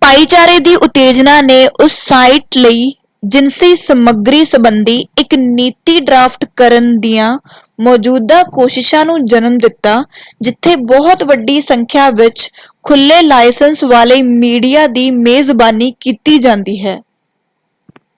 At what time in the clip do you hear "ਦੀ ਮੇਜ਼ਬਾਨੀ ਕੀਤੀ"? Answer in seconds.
14.88-16.38